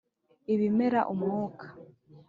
[0.53, 1.65] ibimera, umwuka,…